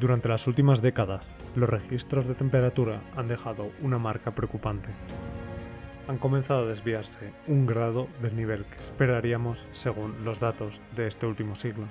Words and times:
Durante 0.00 0.30
las 0.30 0.46
últimas 0.46 0.80
décadas, 0.80 1.34
los 1.54 1.68
registros 1.68 2.26
de 2.26 2.34
temperatura 2.34 3.02
han 3.16 3.28
dejado 3.28 3.70
una 3.82 3.98
marca 3.98 4.30
preocupante. 4.30 4.88
Han 6.08 6.16
comenzado 6.16 6.62
a 6.62 6.68
desviarse 6.68 7.34
un 7.46 7.66
grado 7.66 8.08
del 8.22 8.34
nivel 8.34 8.64
que 8.64 8.78
esperaríamos 8.78 9.66
según 9.72 10.24
los 10.24 10.40
datos 10.40 10.80
de 10.96 11.06
este 11.06 11.26
último 11.26 11.54
siglo. 11.54 11.84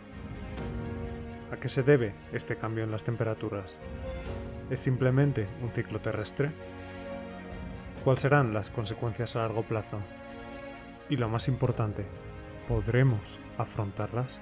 ¿A 1.52 1.58
qué 1.58 1.70
se 1.70 1.84
debe 1.84 2.16
este 2.34 2.56
cambio 2.56 2.84
en 2.84 2.90
las 2.90 3.04
temperaturas? 3.04 3.78
¿Es 4.72 4.80
simplemente 4.80 5.46
un 5.62 5.70
ciclo 5.70 6.00
terrestre? 6.00 6.50
¿Cuáles 8.04 8.24
serán 8.24 8.56
las 8.56 8.72
consecuencias 8.72 9.36
a 9.36 9.42
largo 9.42 9.62
plazo? 9.62 10.00
Y 11.10 11.18
lo 11.18 11.30
más 11.30 11.48
importante, 11.48 12.06
¿podremos 12.68 13.40
afrontarlas? 13.60 14.42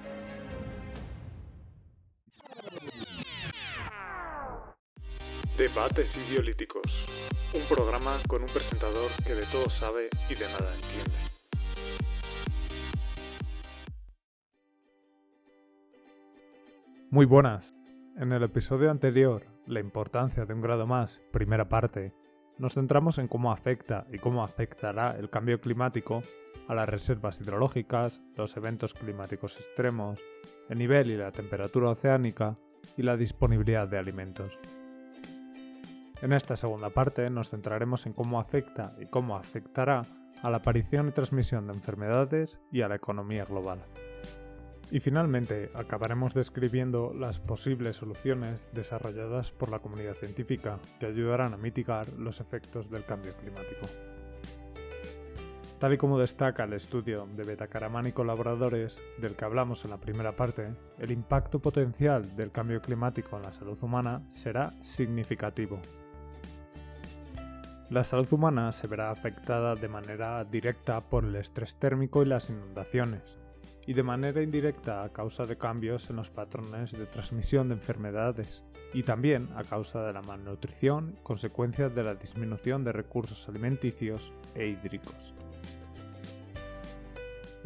Debates 5.74 6.16
Ideolíticos, 6.30 7.06
un 7.54 7.62
programa 7.74 8.16
con 8.26 8.40
un 8.40 8.48
presentador 8.48 9.10
que 9.26 9.34
de 9.34 9.44
todo 9.52 9.68
sabe 9.68 10.08
y 10.30 10.34
de 10.34 10.46
nada 10.46 10.74
entiende. 10.74 11.18
Muy 17.10 17.26
buenas. 17.26 17.74
En 18.16 18.32
el 18.32 18.42
episodio 18.44 18.90
anterior, 18.90 19.46
La 19.66 19.80
importancia 19.80 20.46
de 20.46 20.54
un 20.54 20.62
grado 20.62 20.86
más, 20.86 21.20
primera 21.30 21.68
parte, 21.68 22.14
nos 22.56 22.72
centramos 22.72 23.18
en 23.18 23.28
cómo 23.28 23.52
afecta 23.52 24.06
y 24.10 24.18
cómo 24.18 24.42
afectará 24.42 25.16
el 25.18 25.28
cambio 25.28 25.60
climático 25.60 26.22
a 26.66 26.74
las 26.74 26.88
reservas 26.88 27.38
hidrológicas, 27.38 28.22
los 28.36 28.56
eventos 28.56 28.94
climáticos 28.94 29.58
extremos, 29.58 30.18
el 30.70 30.78
nivel 30.78 31.10
y 31.10 31.16
la 31.18 31.30
temperatura 31.30 31.90
oceánica 31.90 32.56
y 32.96 33.02
la 33.02 33.18
disponibilidad 33.18 33.86
de 33.86 33.98
alimentos. 33.98 34.58
En 36.20 36.32
esta 36.32 36.56
segunda 36.56 36.90
parte 36.90 37.30
nos 37.30 37.50
centraremos 37.50 38.04
en 38.06 38.12
cómo 38.12 38.40
afecta 38.40 38.92
y 38.98 39.06
cómo 39.06 39.36
afectará 39.36 40.02
a 40.42 40.50
la 40.50 40.56
aparición 40.56 41.08
y 41.08 41.12
transmisión 41.12 41.68
de 41.68 41.74
enfermedades 41.74 42.58
y 42.72 42.82
a 42.82 42.88
la 42.88 42.96
economía 42.96 43.44
global. 43.44 43.78
Y 44.90 44.98
finalmente 44.98 45.70
acabaremos 45.74 46.34
describiendo 46.34 47.14
las 47.14 47.38
posibles 47.38 47.96
soluciones 47.96 48.66
desarrolladas 48.72 49.52
por 49.52 49.70
la 49.70 49.78
comunidad 49.78 50.14
científica 50.14 50.80
que 50.98 51.06
ayudarán 51.06 51.54
a 51.54 51.56
mitigar 51.56 52.08
los 52.14 52.40
efectos 52.40 52.90
del 52.90 53.04
cambio 53.04 53.34
climático. 53.36 53.86
Tal 55.78 55.92
y 55.92 55.98
como 55.98 56.18
destaca 56.18 56.64
el 56.64 56.72
estudio 56.72 57.28
de 57.36 57.44
Betacaraman 57.44 58.08
y 58.08 58.12
colaboradores 58.12 59.00
del 59.18 59.36
que 59.36 59.44
hablamos 59.44 59.84
en 59.84 59.92
la 59.92 60.00
primera 60.00 60.32
parte, 60.32 60.74
el 60.98 61.12
impacto 61.12 61.60
potencial 61.60 62.34
del 62.34 62.50
cambio 62.50 62.80
climático 62.80 63.36
en 63.36 63.42
la 63.42 63.52
salud 63.52 63.78
humana 63.80 64.22
será 64.30 64.72
significativo 64.82 65.80
la 67.90 68.04
salud 68.04 68.30
humana 68.32 68.72
se 68.72 68.86
verá 68.86 69.10
afectada 69.10 69.74
de 69.74 69.88
manera 69.88 70.44
directa 70.44 71.00
por 71.00 71.24
el 71.24 71.36
estrés 71.36 71.76
térmico 71.76 72.22
y 72.22 72.26
las 72.26 72.50
inundaciones, 72.50 73.38
y 73.86 73.94
de 73.94 74.02
manera 74.02 74.42
indirecta 74.42 75.02
a 75.02 75.08
causa 75.08 75.46
de 75.46 75.56
cambios 75.56 76.10
en 76.10 76.16
los 76.16 76.28
patrones 76.28 76.92
de 76.92 77.06
transmisión 77.06 77.68
de 77.68 77.74
enfermedades, 77.74 78.62
y 78.92 79.04
también 79.04 79.48
a 79.56 79.64
causa 79.64 80.02
de 80.02 80.12
la 80.12 80.20
malnutrición, 80.20 81.18
consecuencias 81.22 81.94
de 81.94 82.02
la 82.02 82.14
disminución 82.14 82.84
de 82.84 82.92
recursos 82.92 83.48
alimenticios 83.48 84.32
e 84.54 84.66
hídricos. 84.66 85.34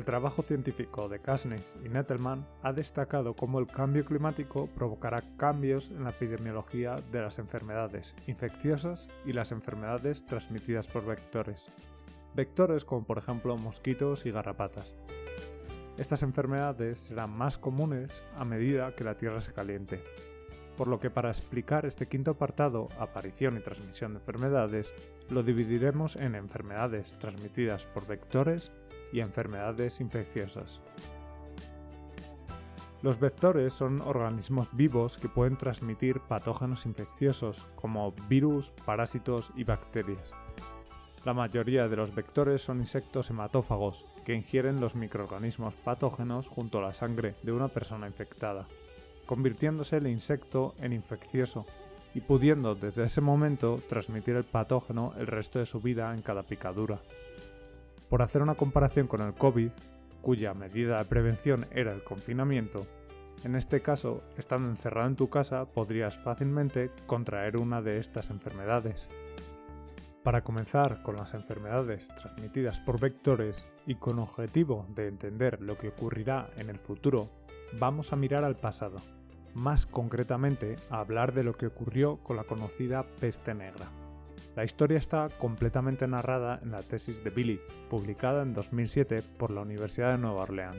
El 0.03 0.07
trabajo 0.07 0.43
científico 0.43 1.09
de 1.09 1.21
Kasnes 1.21 1.77
y 1.85 1.89
Nettelman 1.89 2.45
ha 2.65 2.73
destacado 2.73 3.37
cómo 3.37 3.61
el 3.61 3.69
cambio 3.69 4.05
climático 4.05 4.67
provocará 4.75 5.23
cambios 5.37 5.93
en 5.93 6.03
la 6.03 6.11
epidemiología 6.11 6.97
de 7.13 7.21
las 7.21 7.39
enfermedades 7.39 8.13
infecciosas 8.27 9.07
y 9.25 9.33
las 9.33 9.53
enfermedades 9.53 10.27
transmitidas 10.27 10.89
por 10.89 11.07
vectores. 11.07 11.67
Vectores 12.35 12.85
como 12.85 13.07
por 13.07 13.19
ejemplo 13.19 13.57
mosquitos 13.57 14.27
y 14.27 14.33
garrapatas. 14.33 14.93
Estas 15.97 16.25
enfermedades 16.25 16.99
serán 16.99 17.31
más 17.31 17.57
comunes 17.57 18.25
a 18.37 18.45
medida 18.45 18.97
que 18.97 19.05
la 19.05 19.17
Tierra 19.17 19.41
se 19.41 19.53
caliente. 19.53 20.03
Por 20.77 20.89
lo 20.89 20.99
que 20.99 21.11
para 21.11 21.31
explicar 21.31 21.87
este 21.87 22.09
quinto 22.09 22.33
apartado, 22.33 22.89
aparición 22.99 23.57
y 23.57 23.61
transmisión 23.61 24.15
de 24.15 24.19
enfermedades, 24.19 24.93
lo 25.31 25.45
dividiremos 25.45 26.17
en 26.17 26.35
enfermedades 26.35 27.17
transmitidas 27.21 27.85
por 27.95 28.09
vectores 28.09 28.73
y 29.13 29.21
enfermedades 29.21 30.01
infecciosas. 30.01 30.81
Los 33.03 33.19
vectores 33.19 33.73
son 33.73 34.01
organismos 34.01 34.69
vivos 34.73 35.19
que 35.19 35.29
pueden 35.29 35.57
transmitir 35.57 36.21
patógenos 36.21 36.87
infecciosos 36.87 37.67
como 37.75 38.13
virus, 38.29 38.71
parásitos 38.87 39.51
y 39.57 39.65
bacterias. 39.65 40.31
La 41.25 41.35
mayoría 41.35 41.89
de 41.89 41.97
los 41.97 42.15
vectores 42.15 42.63
son 42.63 42.79
insectos 42.79 43.31
hematófagos 43.31 44.05
que 44.25 44.35
ingieren 44.35 44.81
los 44.81 44.95
microorganismos 44.95 45.75
patógenos 45.75 46.47
junto 46.47 46.79
a 46.79 46.83
la 46.83 46.95
sangre 46.95 47.35
de 47.43 47.53
una 47.53 47.69
persona 47.69 48.07
infectada, 48.07 48.67
convirtiéndose 49.27 49.97
el 49.97 50.07
insecto 50.07 50.75
en 50.81 50.93
infeccioso 50.93 51.67
y 52.15 52.21
pudiendo 52.21 52.75
desde 52.75 53.05
ese 53.05 53.21
momento 53.21 53.81
transmitir 53.89 54.37
el 54.37 54.45
patógeno 54.45 55.13
el 55.19 55.27
resto 55.27 55.59
de 55.59 55.67
su 55.67 55.81
vida 55.81 56.15
en 56.15 56.23
cada 56.23 56.43
picadura. 56.43 56.99
Por 58.13 58.21
hacer 58.21 58.43
una 58.43 58.57
comparación 58.57 59.07
con 59.07 59.23
el 59.23 59.33
COVID, 59.33 59.71
cuya 60.21 60.53
medida 60.53 60.99
de 60.99 61.07
prevención 61.07 61.65
era 61.71 61.95
el 61.95 62.05
confinamiento, 62.05 62.87
en 63.43 63.55
este 63.55 63.81
caso, 63.81 64.23
estando 64.37 64.69
encerrado 64.69 65.09
en 65.09 65.17
tu 65.17 65.31
casa, 65.31 65.65
podrías 65.65 66.19
fácilmente 66.19 66.91
contraer 67.07 67.57
una 67.57 67.81
de 67.81 67.97
estas 67.97 68.29
enfermedades. 68.29 69.09
Para 70.23 70.45
comenzar 70.45 71.03
con 71.03 71.17
las 71.17 71.33
enfermedades 71.33 72.07
transmitidas 72.09 72.79
por 72.81 73.01
vectores 73.01 73.65
y 73.87 73.95
con 73.95 74.19
objetivo 74.19 74.85
de 74.95 75.09
entender 75.09 75.63
lo 75.63 75.79
que 75.79 75.89
ocurrirá 75.89 76.51
en 76.59 76.69
el 76.69 76.79
futuro, 76.79 77.31
vamos 77.79 78.13
a 78.13 78.17
mirar 78.17 78.45
al 78.45 78.57
pasado, 78.57 78.99
más 79.55 79.87
concretamente 79.87 80.77
a 80.91 81.01
hablar 81.01 81.33
de 81.33 81.45
lo 81.45 81.55
que 81.55 81.69
ocurrió 81.69 82.19
con 82.19 82.37
la 82.37 82.45
conocida 82.45 83.07
peste 83.21 83.55
negra. 83.55 84.02
La 84.55 84.65
historia 84.65 84.99
está 84.99 85.29
completamente 85.39 86.07
narrada 86.07 86.61
en 86.63 86.73
la 86.73 86.83
tesis 86.83 87.25
de 87.25 87.31
Village, 87.31 87.63
publicada 87.89 88.43
en 88.43 88.53
2007 88.53 89.23
por 89.39 89.51
la 89.51 89.63
Universidad 89.63 90.13
de 90.13 90.19
Nueva 90.19 90.43
Orleans. 90.43 90.77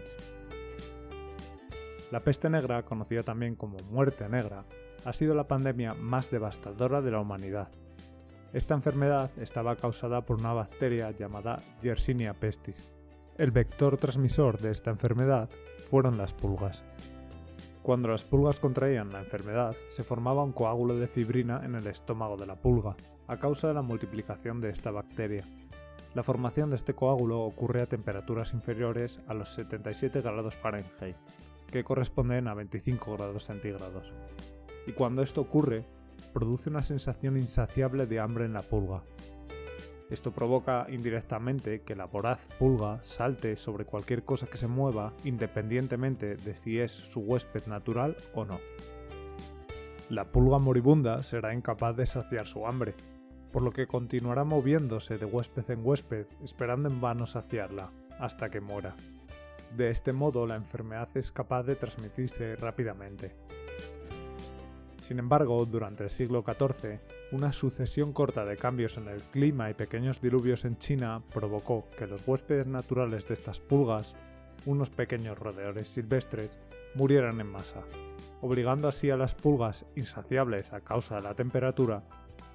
La 2.11 2.19
peste 2.19 2.49
negra, 2.49 2.83
conocida 2.83 3.23
también 3.23 3.55
como 3.55 3.77
muerte 3.89 4.29
negra, 4.29 4.65
ha 5.03 5.13
sido 5.13 5.33
la 5.33 5.47
pandemia 5.47 5.95
más 5.95 6.29
devastadora 6.29 7.01
de 7.01 7.09
la 7.09 7.19
humanidad. 7.19 7.69
Esta 8.53 8.75
enfermedad 8.75 9.31
estaba 9.37 9.75
causada 9.75 10.21
por 10.21 10.37
una 10.37 10.53
bacteria 10.53 11.09
llamada 11.09 11.59
Yersinia 11.81 12.35
pestis. 12.35 12.93
El 13.39 13.49
vector 13.49 13.97
transmisor 13.97 14.59
de 14.59 14.69
esta 14.69 14.91
enfermedad 14.91 15.49
fueron 15.89 16.19
las 16.19 16.33
pulgas. 16.33 16.83
Cuando 17.81 18.09
las 18.09 18.23
pulgas 18.23 18.59
contraían 18.59 19.11
la 19.11 19.21
enfermedad, 19.21 19.75
se 19.89 20.03
formaba 20.03 20.43
un 20.43 20.51
coágulo 20.51 20.95
de 20.95 21.07
fibrina 21.07 21.61
en 21.65 21.73
el 21.73 21.87
estómago 21.87 22.37
de 22.37 22.45
la 22.45 22.55
pulga, 22.55 22.95
a 23.27 23.37
causa 23.37 23.67
de 23.67 23.73
la 23.73 23.81
multiplicación 23.81 24.61
de 24.61 24.69
esta 24.69 24.91
bacteria. 24.91 25.45
La 26.13 26.23
formación 26.23 26.69
de 26.69 26.75
este 26.75 26.93
coágulo 26.93 27.41
ocurre 27.41 27.81
a 27.81 27.87
temperaturas 27.87 28.53
inferiores 28.53 29.19
a 29.27 29.33
los 29.33 29.53
77 29.53 30.21
grados 30.21 30.55
Fahrenheit, 30.55 31.15
que 31.71 31.83
corresponden 31.83 32.47
a 32.47 32.53
25 32.53 33.17
grados 33.17 33.45
centígrados. 33.45 34.11
Y 34.85 34.91
cuando 34.91 35.21
esto 35.23 35.41
ocurre, 35.41 35.85
produce 36.33 36.69
una 36.69 36.83
sensación 36.83 37.37
insaciable 37.37 38.05
de 38.05 38.19
hambre 38.19 38.45
en 38.45 38.53
la 38.53 38.61
pulga, 38.61 39.03
esto 40.13 40.31
provoca 40.31 40.85
indirectamente 40.89 41.81
que 41.81 41.95
la 41.95 42.05
voraz 42.05 42.37
pulga 42.59 43.03
salte 43.03 43.55
sobre 43.55 43.85
cualquier 43.85 44.23
cosa 44.23 44.45
que 44.45 44.59
se 44.59 44.67
mueva 44.67 45.11
independientemente 45.23 46.35
de 46.35 46.53
si 46.53 46.79
es 46.79 46.91
su 46.91 47.21
huésped 47.21 47.65
natural 47.65 48.15
o 48.35 48.45
no. 48.45 48.59
La 50.09 50.25
pulga 50.25 50.59
moribunda 50.59 51.23
será 51.23 51.55
incapaz 51.55 51.97
de 51.97 52.05
saciar 52.05 52.45
su 52.45 52.67
hambre, 52.67 52.93
por 53.53 53.61
lo 53.61 53.71
que 53.71 53.87
continuará 53.87 54.43
moviéndose 54.43 55.19
de 55.19 55.25
huésped 55.25 55.69
en 55.69 55.85
huésped 55.85 56.25
esperando 56.43 56.89
en 56.89 56.99
vano 56.99 57.27
saciarla, 57.27 57.91
hasta 58.19 58.49
que 58.49 58.59
muera. 58.59 58.95
De 59.77 59.91
este 59.91 60.11
modo 60.11 60.47
la 60.47 60.55
enfermedad 60.55 61.07
es 61.13 61.31
capaz 61.31 61.63
de 61.63 61.75
transmitirse 61.75 62.55
rápidamente. 62.55 63.35
Sin 65.07 65.19
embargo, 65.19 65.63
durante 65.65 66.05
el 66.05 66.09
siglo 66.09 66.43
XIV, 66.43 66.99
una 67.31 67.53
sucesión 67.53 68.11
corta 68.11 68.43
de 68.43 68.57
cambios 68.57 68.97
en 68.97 69.07
el 69.07 69.21
clima 69.21 69.69
y 69.69 69.75
pequeños 69.75 70.19
diluvios 70.19 70.65
en 70.65 70.79
China 70.79 71.21
provocó 71.31 71.85
que 71.97 72.07
los 72.07 72.27
huéspedes 72.27 72.65
naturales 72.65 73.27
de 73.27 73.35
estas 73.35 73.59
pulgas, 73.59 74.15
unos 74.65 74.89
pequeños 74.89 75.37
roedores 75.37 75.89
silvestres, 75.89 76.57
murieran 76.95 77.39
en 77.39 77.51
masa, 77.51 77.81
obligando 78.41 78.87
así 78.87 79.11
a 79.11 79.17
las 79.17 79.35
pulgas 79.35 79.85
insaciables 79.95 80.73
a 80.73 80.81
causa 80.81 81.17
de 81.17 81.21
la 81.23 81.35
temperatura 81.35 82.03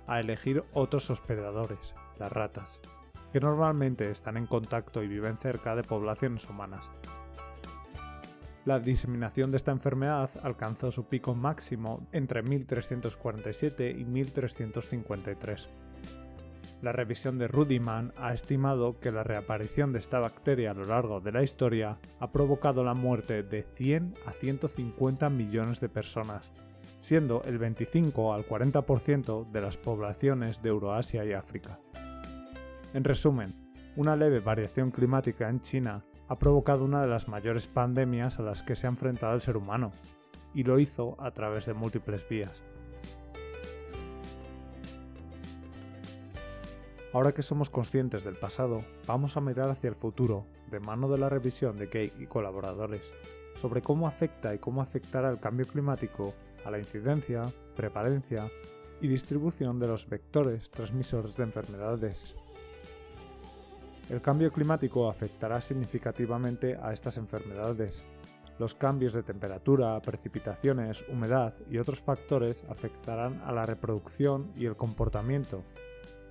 a 0.09 0.19
elegir 0.19 0.65
otros 0.73 1.11
hospedadores, 1.11 1.95
las 2.19 2.33
ratas, 2.33 2.81
que 3.33 3.41
normalmente 3.41 4.11
están 4.11 4.37
en 4.37 4.47
contacto 4.47 5.03
y 5.03 5.09
viven 5.09 5.39
cerca 5.39 5.77
de 5.77 5.85
poblaciones 5.85 6.49
humanas. 6.49 6.91
La 8.65 8.81
diseminación 8.81 9.51
de 9.51 9.57
esta 9.57 9.71
enfermedad 9.71 10.31
alcanzó 10.43 10.91
su 10.91 11.05
pico 11.05 11.35
máximo 11.35 12.07
entre 12.13 12.43
1347 12.43 13.91
y 13.91 14.05
1353. 14.05 15.69
La 16.83 16.93
revisión 16.93 17.39
de 17.39 17.49
Rudiman 17.49 18.13
ha 18.19 18.33
estimado 18.33 19.01
que 19.01 19.11
la 19.11 19.25
reaparición 19.25 19.93
de 19.93 19.99
esta 19.99 20.21
bacteria 20.21 20.71
a 20.71 20.75
lo 20.75 20.85
largo 20.85 21.21
de 21.21 21.33
la 21.33 21.43
historia 21.43 21.99
ha 22.21 22.31
provocado 22.31 22.85
la 22.85 22.95
muerte 22.95 23.43
de 23.43 23.63
100 23.63 24.15
a 24.27 24.33
150 24.33 25.29
millones 25.29 25.81
de 25.81 25.89
personas, 25.89 26.53
siendo 26.99 27.43
el 27.45 27.59
25 27.59 28.35
al 28.35 28.47
40% 28.47 29.51
de 29.51 29.61
las 29.61 29.77
poblaciones 29.77 30.63
de 30.63 30.69
Euroasia 30.69 31.25
y 31.25 31.33
África. 31.33 31.79
En 32.95 33.05
resumen, 33.05 33.55
una 33.97 34.17
leve 34.17 34.41
variación 34.41 34.91
climática 34.91 35.49
en 35.49 35.61
China 35.61 36.05
ha 36.29 36.39
provocado 36.39 36.85
una 36.85 37.01
de 37.01 37.09
las 37.09 37.29
mayores 37.29 37.67
pandemias 37.67 38.39
a 38.39 38.43
las 38.43 38.63
que 38.63 38.77
se 38.77 38.87
ha 38.87 38.91
enfrentado 38.91 39.35
el 39.35 39.41
ser 39.41 39.57
humano, 39.57 39.93
y 40.55 40.63
lo 40.63 40.79
hizo 40.79 41.17
a 41.21 41.31
través 41.31 41.67
de 41.67 41.75
múltiples 41.75 42.27
vías. 42.29 42.63
Ahora 47.13 47.33
que 47.33 47.43
somos 47.43 47.71
conscientes 47.71 48.23
del 48.23 48.37
pasado, 48.37 48.85
vamos 49.07 49.37
a 49.37 49.41
mirar 49.41 49.71
hacia 49.71 49.89
el 49.89 49.97
futuro, 49.97 50.45
de 50.71 50.79
mano 50.79 51.09
de 51.09 51.17
la 51.17 51.31
revisión 51.31 51.77
de 51.77 51.87
Kate 51.87 52.13
y 52.19 52.27
colaboradores, 52.27 53.03
sobre 53.61 53.83
cómo 53.83 54.07
afecta 54.07 54.55
y 54.55 54.59
cómo 54.59 54.83
afectará 54.83 55.31
el 55.31 55.41
cambio 55.41 55.67
climático 55.67 56.35
a 56.65 56.71
la 56.71 56.79
incidencia, 56.79 57.47
prevalencia 57.77 58.49
y 59.01 59.09
distribución 59.09 59.79
de 59.79 59.89
los 59.89 60.09
vectores 60.09 60.71
transmisores 60.71 61.37
de 61.37 61.45
enfermedades. 61.45 62.35
El 64.11 64.21
cambio 64.23 64.51
climático 64.51 65.09
afectará 65.09 65.61
significativamente 65.61 66.79
a 66.81 66.93
estas 66.93 67.19
enfermedades. 67.19 68.03
Los 68.59 68.75
cambios 68.75 69.13
de 69.13 69.23
temperatura, 69.23 70.01
precipitaciones, 70.01 71.05
humedad 71.09 71.55
y 71.71 71.79
otros 71.79 72.01
factores 72.01 72.65
afectarán 72.69 73.41
a 73.45 73.53
la 73.53 73.67
reproducción 73.67 74.51
y 74.57 74.65
el 74.65 74.77
comportamiento, 74.77 75.63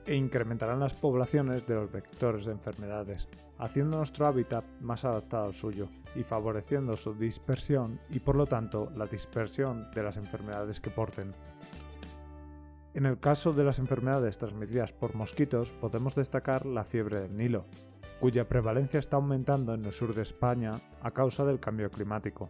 e 0.07 0.15
incrementarán 0.15 0.79
las 0.79 0.93
poblaciones 0.93 1.67
de 1.67 1.75
los 1.75 1.91
vectores 1.91 2.45
de 2.45 2.53
enfermedades, 2.53 3.27
haciendo 3.59 3.97
nuestro 3.97 4.25
hábitat 4.25 4.63
más 4.79 5.03
adaptado 5.03 5.45
al 5.45 5.53
suyo 5.53 5.89
y 6.15 6.23
favoreciendo 6.23 6.95
su 6.95 7.13
dispersión 7.13 7.99
y 8.09 8.19
por 8.19 8.35
lo 8.35 8.45
tanto 8.45 8.89
la 8.95 9.05
dispersión 9.05 9.91
de 9.91 10.03
las 10.03 10.17
enfermedades 10.17 10.79
que 10.79 10.89
porten. 10.89 11.33
En 12.93 13.05
el 13.05 13.19
caso 13.19 13.53
de 13.53 13.63
las 13.63 13.79
enfermedades 13.79 14.37
transmitidas 14.37 14.91
por 14.91 15.13
mosquitos 15.13 15.69
podemos 15.81 16.15
destacar 16.15 16.65
la 16.65 16.85
fiebre 16.85 17.19
del 17.19 17.35
Nilo, 17.35 17.65
cuya 18.19 18.47
prevalencia 18.47 18.99
está 18.99 19.17
aumentando 19.17 19.73
en 19.73 19.85
el 19.85 19.93
sur 19.93 20.15
de 20.15 20.23
España 20.23 20.75
a 21.03 21.11
causa 21.11 21.45
del 21.45 21.59
cambio 21.59 21.91
climático. 21.91 22.49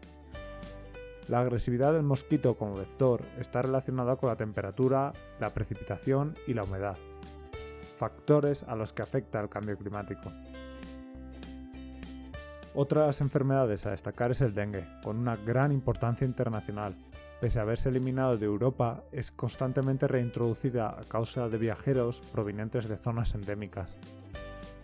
La 1.27 1.41
agresividad 1.41 1.91
del 1.91 2.03
mosquito 2.03 2.55
como 2.55 2.75
vector 2.75 3.21
está 3.39 3.61
relacionada 3.61 4.15
con 4.15 4.29
la 4.29 4.37
temperatura, 4.37 5.11
la 5.41 5.53
precipitación 5.53 6.35
y 6.47 6.53
la 6.53 6.63
humedad, 6.63 6.97
factores 7.97 8.63
a 8.63 8.75
los 8.75 8.93
que 8.93 9.01
afecta 9.01 9.39
el 9.39 9.49
cambio 9.49 9.77
climático. 9.77 10.31
Otras 12.73 13.21
enfermedades 13.21 13.85
a 13.85 13.91
destacar 13.91 14.31
es 14.31 14.41
el 14.41 14.53
dengue, 14.53 14.85
con 15.03 15.17
una 15.17 15.35
gran 15.35 15.71
importancia 15.71 16.27
internacional. 16.27 16.95
Pese 17.41 17.57
a 17.59 17.63
haberse 17.63 17.89
eliminado 17.89 18.37
de 18.37 18.45
Europa, 18.45 19.03
es 19.11 19.31
constantemente 19.31 20.07
reintroducida 20.07 20.89
a 20.89 21.03
causa 21.07 21.49
de 21.49 21.57
viajeros 21.57 22.21
provenientes 22.31 22.87
de 22.87 22.97
zonas 22.97 23.33
endémicas. 23.33 23.97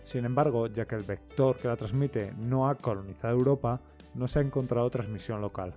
Sin 0.04 0.24
embargo, 0.24 0.66
ya 0.66 0.86
que 0.86 0.96
el 0.96 1.02
vector 1.02 1.56
que 1.56 1.68
la 1.68 1.76
transmite 1.76 2.32
no 2.36 2.68
ha 2.68 2.74
colonizado 2.74 3.34
Europa, 3.34 3.80
no 4.14 4.28
se 4.28 4.40
ha 4.40 4.42
encontrado 4.42 4.90
transmisión 4.90 5.40
local. 5.40 5.72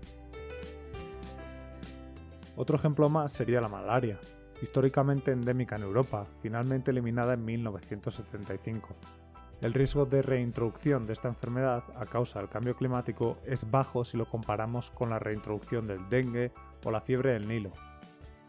Otro 2.55 2.77
ejemplo 2.77 3.09
más 3.09 3.31
sería 3.31 3.61
la 3.61 3.69
malaria, 3.69 4.19
históricamente 4.61 5.31
endémica 5.31 5.75
en 5.75 5.83
Europa, 5.83 6.25
finalmente 6.41 6.91
eliminada 6.91 7.33
en 7.33 7.45
1975. 7.45 8.95
El 9.61 9.73
riesgo 9.73 10.05
de 10.05 10.21
reintroducción 10.21 11.07
de 11.07 11.13
esta 11.13 11.29
enfermedad 11.29 11.83
a 11.95 12.05
causa 12.05 12.39
del 12.39 12.49
cambio 12.49 12.75
climático 12.75 13.37
es 13.45 13.69
bajo 13.69 14.05
si 14.05 14.15
lo 14.15 14.29
comparamos 14.29 14.91
con 14.91 15.09
la 15.09 15.19
reintroducción 15.19 15.87
del 15.87 16.07
dengue 16.09 16.51
o 16.85 16.91
la 16.91 17.01
fiebre 17.01 17.33
del 17.33 17.47
Nilo, 17.47 17.71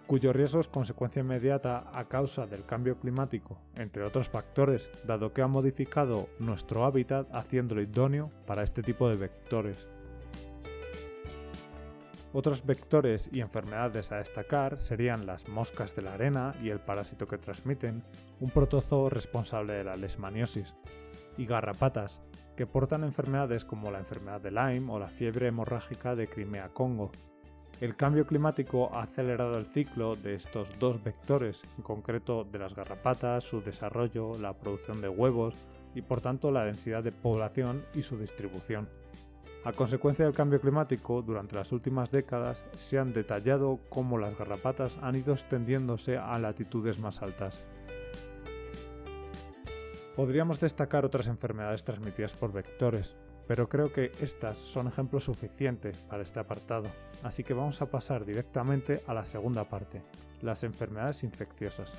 cuyo 0.08 0.32
riesgo 0.32 0.60
es 0.60 0.69
consecuencia 0.69 1.20
inmediata 1.20 1.90
a 1.93 2.05
causa 2.05 2.46
del 2.46 2.64
cambio 2.64 2.99
climático, 2.99 3.58
entre 3.76 4.02
otros 4.02 4.28
factores, 4.28 4.90
dado 5.06 5.34
que 5.34 5.43
ha 5.43 5.46
modificado 5.46 6.28
nuestro 6.38 6.84
hábitat 6.84 7.28
haciéndolo 7.34 7.82
idóneo 7.82 8.31
para 8.46 8.62
este 8.62 8.82
tipo 8.82 9.08
de 9.08 9.16
vectores. 9.16 9.87
Otros 12.38 12.64
vectores 12.64 13.29
y 13.32 13.40
enfermedades 13.40 14.12
a 14.12 14.19
destacar 14.19 14.79
serían 14.79 15.26
las 15.26 15.49
moscas 15.49 15.96
de 15.96 16.02
la 16.02 16.14
arena 16.14 16.55
y 16.62 16.69
el 16.69 16.79
parásito 16.79 17.26
que 17.26 17.37
transmiten, 17.37 18.05
un 18.38 18.50
protozoo 18.50 19.11
responsable 19.11 19.73
de 19.73 19.82
la 19.82 19.96
lesmaniosis, 19.96 20.73
y 21.37 21.46
garrapatas, 21.46 22.20
que 22.56 22.64
portan 22.64 23.02
enfermedades 23.02 23.64
como 23.64 23.90
la 23.90 23.99
enfermedad 23.99 24.40
de 24.40 24.52
Lyme 24.52 24.93
o 24.93 25.00
la 25.00 25.08
fiebre 25.08 25.49
hemorrágica 25.49 26.14
de 26.14 26.29
Crimea-Congo. 26.29 27.11
El 27.81 27.96
cambio 27.96 28.25
climático 28.25 28.88
ha 28.94 29.02
acelerado 29.02 29.58
el 29.58 29.67
ciclo 29.67 30.14
de 30.14 30.37
estos 30.37 30.70
dos 30.79 31.02
vectores, 31.02 31.62
en 31.76 31.82
concreto 31.82 32.44
de 32.44 32.61
las 32.61 32.73
garrapatas, 32.73 33.43
su 33.43 33.62
desarrollo, 33.62 34.38
la 34.38 34.52
producción 34.52 35.00
de 35.00 35.08
huevos 35.08 35.56
y 35.93 36.02
por 36.02 36.20
tanto 36.20 36.52
la 36.52 36.67
densidad 36.67 37.02
de 37.02 37.11
población 37.11 37.85
y 37.96 38.02
su 38.02 38.17
distribución. 38.17 38.88
A 39.68 39.72
consecuencia 39.74 40.24
del 40.24 40.32
cambio 40.32 40.62
climático, 40.62 41.20
durante 41.20 41.54
las 41.54 41.72
últimas 41.72 42.10
décadas 42.10 42.64
se 42.78 42.98
han 42.98 43.12
detallado 43.12 43.78
cómo 43.90 44.16
las 44.16 44.34
garrapatas 44.38 44.96
han 45.02 45.14
ido 45.16 45.34
extendiéndose 45.34 46.16
a 46.16 46.38
latitudes 46.38 46.98
más 46.98 47.20
altas. 47.20 47.66
Podríamos 50.16 50.58
destacar 50.58 51.04
otras 51.04 51.26
enfermedades 51.26 51.84
transmitidas 51.84 52.32
por 52.32 52.50
vectores, 52.50 53.14
pero 53.46 53.68
creo 53.68 53.92
que 53.92 54.10
estas 54.22 54.56
son 54.56 54.88
ejemplos 54.88 55.24
suficientes 55.24 55.98
para 55.98 56.22
este 56.22 56.40
apartado, 56.40 56.88
así 57.22 57.44
que 57.44 57.52
vamos 57.52 57.82
a 57.82 57.90
pasar 57.90 58.25
directamente 58.25 59.02
a 59.06 59.12
la 59.12 59.26
segunda 59.26 59.64
parte, 59.64 60.00
las 60.40 60.64
enfermedades 60.64 61.22
infecciosas. 61.25 61.92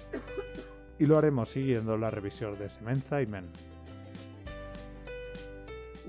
Y 0.98 1.06
lo 1.06 1.20
haremos 1.20 1.50
siguiendo 1.50 2.00
la 2.00 2.10
revisión 2.10 2.58
de 2.58 2.68
Semenza 2.68 3.22
y 3.22 3.28
Men. 3.28 3.52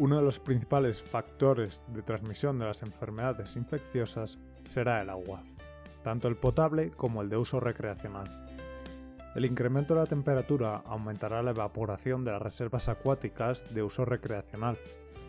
Uno 0.00 0.16
de 0.16 0.22
los 0.22 0.40
principales 0.40 1.02
factores 1.02 1.82
de 1.88 2.00
transmisión 2.00 2.58
de 2.58 2.64
las 2.64 2.82
enfermedades 2.82 3.54
infecciosas 3.54 4.38
será 4.64 5.02
el 5.02 5.10
agua, 5.10 5.42
tanto 6.02 6.26
el 6.26 6.36
potable 6.36 6.90
como 6.92 7.20
el 7.20 7.28
de 7.28 7.36
uso 7.36 7.60
recreacional. 7.60 8.24
El 9.34 9.44
incremento 9.44 9.92
de 9.92 10.00
la 10.00 10.06
temperatura 10.06 10.76
aumentará 10.86 11.42
la 11.42 11.50
evaporación 11.50 12.24
de 12.24 12.30
las 12.30 12.40
reservas 12.40 12.88
acuáticas 12.88 13.74
de 13.74 13.82
uso 13.82 14.06
recreacional, 14.06 14.78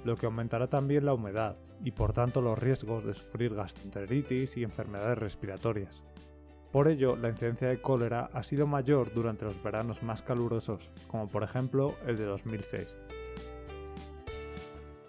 lo 0.05 0.15
que 0.15 0.27
aumentará 0.27 0.67
también 0.67 1.03
la 1.03 1.15
humedad 1.15 1.57
y 1.83 1.91
por 1.91 2.13
tanto 2.13 2.39
los 2.39 2.57
riesgos 2.57 3.03
de 3.03 3.13
sufrir 3.13 3.53
gastroenteritis 3.53 4.55
y 4.55 4.63
enfermedades 4.63 5.17
respiratorias. 5.17 6.01
Por 6.71 6.87
ello, 6.87 7.17
la 7.17 7.27
incidencia 7.27 7.67
de 7.67 7.81
cólera 7.81 8.29
ha 8.31 8.41
sido 8.41 8.67
mayor 8.67 9.13
durante 9.13 9.43
los 9.43 9.61
veranos 9.61 10.01
más 10.01 10.21
calurosos, 10.21 10.89
como 11.09 11.27
por 11.27 11.43
ejemplo 11.43 11.93
el 12.07 12.15
de 12.15 12.23
2006. 12.23 12.87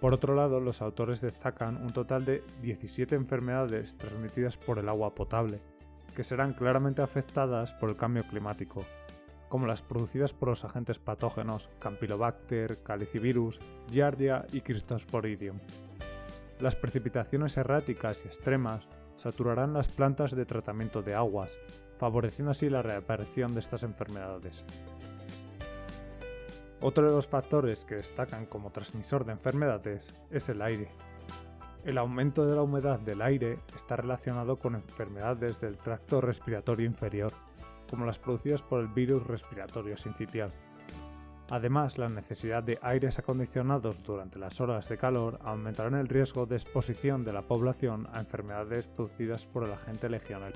Por 0.03 0.13
otro 0.13 0.35
lado, 0.35 0.59
los 0.59 0.81
autores 0.81 1.21
destacan 1.21 1.77
un 1.77 1.93
total 1.93 2.25
de 2.25 2.43
17 2.61 3.15
enfermedades 3.15 3.97
transmitidas 3.97 4.57
por 4.57 4.77
el 4.77 4.89
agua 4.89 5.15
potable, 5.15 5.61
que 6.13 6.25
serán 6.25 6.51
claramente 6.51 7.01
afectadas 7.01 7.71
por 7.71 7.89
el 7.89 7.95
cambio 7.95 8.25
climático, 8.25 8.83
como 9.47 9.65
las 9.65 9.81
producidas 9.81 10.33
por 10.33 10.49
los 10.49 10.65
agentes 10.65 10.99
patógenos 10.99 11.69
Campylobacter, 11.79 12.83
Calicivirus, 12.83 13.61
Giardia 13.89 14.45
y 14.51 14.59
Cryptosporidium. 14.59 15.59
Las 16.59 16.75
precipitaciones 16.75 17.55
erráticas 17.55 18.23
y 18.25 18.27
extremas 18.27 18.85
saturarán 19.15 19.71
las 19.71 19.87
plantas 19.87 20.35
de 20.35 20.45
tratamiento 20.45 21.01
de 21.01 21.15
aguas, 21.15 21.57
favoreciendo 21.97 22.51
así 22.51 22.69
la 22.69 22.81
reaparición 22.81 23.53
de 23.53 23.61
estas 23.61 23.83
enfermedades. 23.83 24.65
Otro 26.85 27.07
de 27.07 27.15
los 27.15 27.29
factores 27.29 27.85
que 27.85 27.95
destacan 27.95 28.45
como 28.45 28.69
transmisor 28.69 29.23
de 29.23 29.31
enfermedades 29.31 30.13
es 30.29 30.49
el 30.49 30.61
aire. 30.61 30.89
El 31.85 31.97
aumento 31.97 32.45
de 32.45 32.57
la 32.57 32.61
humedad 32.61 32.99
del 32.99 33.21
aire 33.21 33.57
está 33.73 33.95
relacionado 33.95 34.57
con 34.57 34.75
enfermedades 34.75 35.61
del 35.61 35.77
tracto 35.77 36.19
respiratorio 36.19 36.85
inferior, 36.85 37.31
como 37.89 38.05
las 38.05 38.19
producidas 38.19 38.61
por 38.61 38.81
el 38.81 38.89
virus 38.89 39.25
respiratorio 39.25 39.95
sincitial. 39.95 40.51
Además, 41.49 41.97
la 41.97 42.09
necesidad 42.09 42.63
de 42.63 42.79
aires 42.81 43.17
acondicionados 43.17 44.03
durante 44.03 44.37
las 44.37 44.59
horas 44.59 44.89
de 44.89 44.97
calor 44.97 45.39
aumentarán 45.41 45.95
el 45.95 46.09
riesgo 46.09 46.45
de 46.45 46.57
exposición 46.57 47.23
de 47.23 47.31
la 47.31 47.43
población 47.43 48.09
a 48.11 48.19
enfermedades 48.19 48.87
producidas 48.87 49.45
por 49.45 49.63
el 49.63 49.71
agente 49.71 50.09
legionel. 50.09 50.51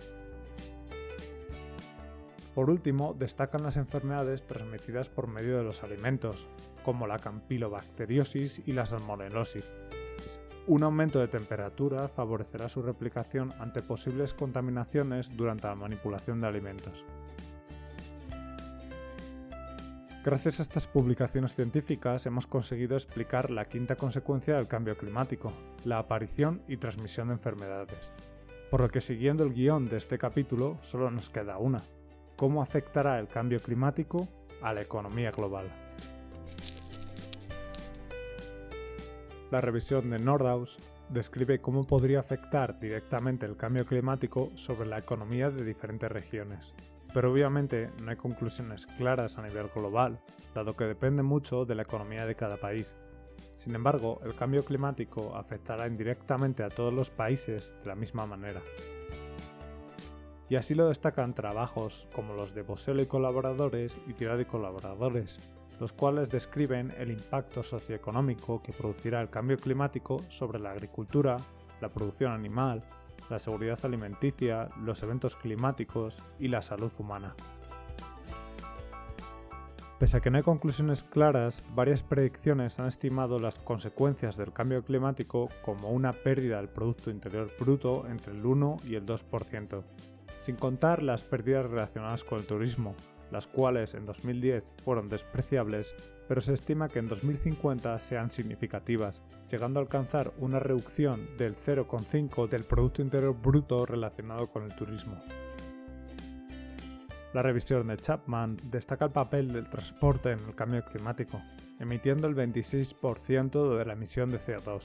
Por 2.57 2.71
último, 2.71 3.13
destacan 3.13 3.61
las 3.61 3.77
enfermedades 3.77 4.41
transmitidas 4.47 5.09
por 5.09 5.27
medio 5.27 5.59
de 5.59 5.63
los 5.63 5.83
alimentos, 5.83 6.47
como 6.83 7.05
la 7.05 7.19
campylobacteriosis 7.19 8.63
y 8.65 8.71
la 8.71 8.87
salmonelosis. 8.87 9.69
Un 10.65 10.81
aumento 10.81 11.19
de 11.19 11.27
temperatura 11.27 12.07
favorecerá 12.07 12.67
su 12.67 12.81
replicación 12.81 13.53
ante 13.59 13.83
posibles 13.83 14.33
contaminaciones 14.33 15.29
durante 15.37 15.67
la 15.67 15.75
manipulación 15.75 16.41
de 16.41 16.47
alimentos. 16.47 17.05
Gracias 20.25 20.59
a 20.59 20.63
estas 20.63 20.87
publicaciones 20.87 21.53
científicas 21.53 22.25
hemos 22.25 22.47
conseguido 22.47 22.97
explicar 22.97 23.51
la 23.51 23.65
quinta 23.65 23.97
consecuencia 23.97 24.55
del 24.55 24.67
cambio 24.67 24.97
climático, 24.97 25.53
la 25.85 25.99
aparición 25.99 26.63
y 26.67 26.77
transmisión 26.77 27.27
de 27.27 27.35
enfermedades. 27.35 28.11
Por 28.71 28.81
lo 28.81 28.89
que 28.89 28.99
siguiendo 28.99 29.43
el 29.43 29.53
guion 29.53 29.85
de 29.85 29.97
este 29.97 30.17
capítulo 30.17 30.79
solo 30.81 31.11
nos 31.11 31.29
queda 31.29 31.59
una. 31.59 31.83
¿Cómo 32.37 32.61
afectará 32.61 33.17
el 33.17 33.27
cambio 33.27 33.59
climático 33.59 34.27
a 34.61 34.71
la 34.71 34.81
economía 34.81 35.31
global? 35.31 35.65
La 39.49 39.59
revisión 39.59 40.11
de 40.11 40.19
Nordhaus 40.19 40.77
describe 41.09 41.59
cómo 41.59 41.87
podría 41.87 42.19
afectar 42.19 42.79
directamente 42.79 43.47
el 43.47 43.57
cambio 43.57 43.87
climático 43.87 44.51
sobre 44.53 44.87
la 44.87 44.99
economía 44.99 45.49
de 45.49 45.65
diferentes 45.65 46.11
regiones. 46.11 46.75
Pero 47.11 47.31
obviamente 47.31 47.89
no 48.03 48.11
hay 48.11 48.17
conclusiones 48.17 48.85
claras 48.85 49.39
a 49.39 49.41
nivel 49.41 49.69
global, 49.73 50.19
dado 50.53 50.75
que 50.75 50.83
depende 50.83 51.23
mucho 51.23 51.65
de 51.65 51.73
la 51.73 51.83
economía 51.83 52.27
de 52.27 52.35
cada 52.35 52.57
país. 52.57 52.95
Sin 53.55 53.73
embargo, 53.73 54.21
el 54.23 54.35
cambio 54.35 54.63
climático 54.63 55.35
afectará 55.35 55.87
indirectamente 55.87 56.61
a 56.61 56.69
todos 56.69 56.93
los 56.93 57.09
países 57.09 57.73
de 57.81 57.87
la 57.87 57.95
misma 57.95 58.27
manera. 58.27 58.61
Y 60.49 60.55
así 60.55 60.75
lo 60.75 60.87
destacan 60.87 61.33
trabajos 61.33 62.07
como 62.13 62.33
los 62.33 62.53
de 62.53 62.61
Boselo 62.61 63.01
y 63.01 63.05
colaboradores 63.05 63.99
y 64.07 64.13
Tirado 64.13 64.41
y 64.41 64.45
colaboradores, 64.45 65.39
los 65.79 65.91
cuales 65.93 66.29
describen 66.29 66.91
el 66.97 67.11
impacto 67.11 67.63
socioeconómico 67.63 68.61
que 68.63 68.71
producirá 68.71 69.21
el 69.21 69.29
cambio 69.29 69.57
climático 69.57 70.21
sobre 70.29 70.59
la 70.59 70.71
agricultura, 70.71 71.37
la 71.81 71.89
producción 71.89 72.31
animal, 72.31 72.83
la 73.29 73.39
seguridad 73.39 73.79
alimenticia, 73.83 74.69
los 74.83 75.03
eventos 75.03 75.35
climáticos 75.35 76.15
y 76.39 76.47
la 76.47 76.61
salud 76.61 76.91
humana. 76.97 77.35
Pese 79.99 80.17
a 80.17 80.19
que 80.19 80.29
no 80.29 80.37
hay 80.37 80.43
conclusiones 80.43 81.03
claras, 81.03 81.63
varias 81.73 82.03
predicciones 82.03 82.79
han 82.79 82.85
estimado 82.87 83.39
las 83.39 83.57
consecuencias 83.57 84.37
del 84.37 84.53
cambio 84.53 84.83
climático 84.83 85.49
como 85.65 85.89
una 85.89 86.13
pérdida 86.13 86.57
del 86.57 86.69
Producto 86.69 87.09
Interior 87.09 87.49
Bruto 87.59 88.05
entre 88.07 88.33
el 88.33 88.45
1 88.45 88.77
y 88.85 88.93
el 88.93 89.07
2%, 89.07 89.83
sin 90.47 90.55
contar 90.55 91.03
las 91.03 91.23
pérdidas 91.23 91.69
relacionadas 91.69 92.23
con 92.23 92.39
el 92.39 92.45
turismo, 92.45 92.95
las 93.31 93.47
cuales 93.47 93.95
en 93.95 94.05
2010 94.05 94.63
fueron 94.85 95.09
despreciables, 95.09 95.93
pero 96.29 96.39
se 96.39 96.53
estima 96.53 96.87
que 96.87 96.99
en 96.99 97.09
2050 97.09 97.97
sean 97.97 98.31
significativas, 98.31 99.21
llegando 99.51 99.81
a 99.81 99.83
alcanzar 99.83 100.31
una 100.37 100.59
reducción 100.59 101.35
del 101.37 101.57
0,5 101.57 102.47
del 102.47 102.63
Producto 102.63 103.01
Interior 103.01 103.35
Bruto 103.35 103.85
relacionado 103.85 104.47
con 104.47 104.63
el 104.63 104.73
turismo. 104.73 105.21
La 107.33 107.41
revisión 107.41 107.85
de 107.85 107.97
Chapman 107.97 108.55
destaca 108.71 109.03
el 109.03 109.11
papel 109.11 109.51
del 109.51 109.69
transporte 109.69 110.31
en 110.31 110.39
el 110.39 110.55
cambio 110.55 110.81
climático, 110.85 111.41
emitiendo 111.77 112.25
el 112.25 112.37
26% 112.37 113.77
de 113.77 113.83
la 113.83 113.91
emisión 113.91 114.31
de 114.31 114.39
CO2, 114.39 114.83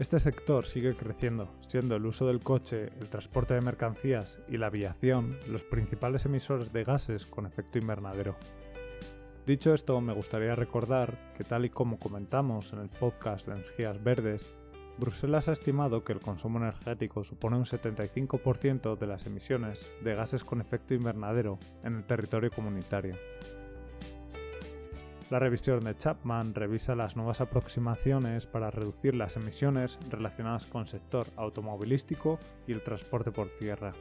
este 0.00 0.18
sector 0.18 0.64
sigue 0.64 0.94
creciendo, 0.94 1.50
siendo 1.68 1.94
el 1.94 2.06
uso 2.06 2.26
del 2.26 2.40
coche, 2.40 2.88
el 3.00 3.10
transporte 3.10 3.52
de 3.52 3.60
mercancías 3.60 4.40
y 4.48 4.56
la 4.56 4.68
aviación 4.68 5.36
los 5.46 5.62
principales 5.62 6.24
emisores 6.24 6.72
de 6.72 6.84
gases 6.84 7.26
con 7.26 7.44
efecto 7.44 7.78
invernadero. 7.78 8.34
Dicho 9.46 9.74
esto, 9.74 10.00
me 10.00 10.14
gustaría 10.14 10.54
recordar 10.54 11.34
que 11.36 11.44
tal 11.44 11.66
y 11.66 11.68
como 11.68 11.98
comentamos 11.98 12.72
en 12.72 12.78
el 12.78 12.88
podcast 12.88 13.46
de 13.46 13.56
energías 13.56 14.02
verdes, 14.02 14.54
Bruselas 14.96 15.48
ha 15.48 15.52
estimado 15.52 16.02
que 16.02 16.14
el 16.14 16.20
consumo 16.20 16.58
energético 16.58 17.22
supone 17.22 17.58
un 17.58 17.66
75% 17.66 18.96
de 18.96 19.06
las 19.06 19.26
emisiones 19.26 19.86
de 20.02 20.14
gases 20.14 20.44
con 20.44 20.62
efecto 20.62 20.94
invernadero 20.94 21.58
en 21.84 21.96
el 21.96 22.04
territorio 22.04 22.50
comunitario. 22.50 23.16
La 25.30 25.38
revisión 25.38 25.78
de 25.78 25.96
Chapman 25.96 26.54
revisa 26.54 26.96
las 26.96 27.14
nuevas 27.14 27.40
aproximaciones 27.40 28.46
para 28.46 28.72
reducir 28.72 29.14
las 29.14 29.36
emisiones 29.36 29.96
relacionadas 30.10 30.66
con 30.66 30.82
el 30.82 30.88
sector 30.88 31.28
automovilístico 31.36 32.40
y 32.66 32.72
el 32.72 32.82
transporte 32.82 33.30
por 33.30 33.48
tierra. 33.60 33.92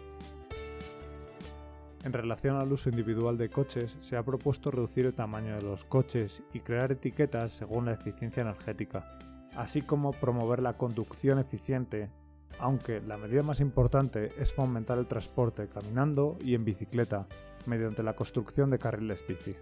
En 2.04 2.14
relación 2.14 2.56
al 2.56 2.74
uso 2.74 2.90
individual 2.90 3.38
de 3.38 3.50
coches, 3.50 3.96
se 4.02 4.18
ha 4.18 4.24
propuesto 4.24 4.72
reducir 4.72 5.06
el 5.06 5.14
tamaño 5.14 5.56
de 5.56 5.62
los 5.62 5.86
coches 5.86 6.42
y 6.52 6.62
crear 6.62 6.92
etiquetas 6.92 7.52
según 7.52 7.86
la 7.86 7.94
eficiencia 7.94 8.42
energética, 8.42 9.20
así 9.56 9.84
como 9.84 10.14
promover 10.14 10.64
la 10.64 10.78
conducción 10.78 11.38
eficiente, 11.38 12.10
aunque 12.58 13.02
la 13.02 13.18
medida 13.18 13.44
más 13.44 13.60
importante 13.60 14.32
es 14.40 14.52
fomentar 14.52 14.98
el 14.98 15.06
transporte 15.06 15.68
caminando 15.68 16.40
y 16.44 16.56
en 16.56 16.66
bicicleta, 16.66 17.28
mediante 17.68 18.02
la 18.02 18.16
construcción 18.16 18.72
de 18.72 18.80
carriles 18.80 19.20
bici. 19.28 19.56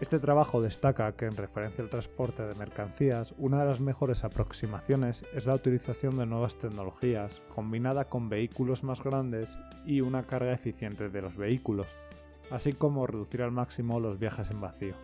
Este 0.00 0.18
trabajo 0.18 0.62
destaca 0.62 1.12
que 1.12 1.26
en 1.26 1.36
referencia 1.36 1.84
al 1.84 1.90
transporte 1.90 2.42
de 2.42 2.54
mercancías, 2.54 3.34
una 3.36 3.60
de 3.60 3.66
las 3.66 3.80
mejores 3.80 4.24
aproximaciones 4.24 5.22
es 5.34 5.44
la 5.44 5.54
utilización 5.54 6.16
de 6.16 6.24
nuevas 6.24 6.56
tecnologías, 6.58 7.42
combinada 7.54 8.06
con 8.06 8.30
vehículos 8.30 8.82
más 8.82 9.02
grandes 9.04 9.58
y 9.84 10.00
una 10.00 10.22
carga 10.22 10.54
eficiente 10.54 11.10
de 11.10 11.20
los 11.20 11.36
vehículos, 11.36 11.86
así 12.50 12.72
como 12.72 13.06
reducir 13.06 13.42
al 13.42 13.52
máximo 13.52 14.00
los 14.00 14.18
viajes 14.18 14.50
en 14.50 14.62
vacío. 14.62 14.94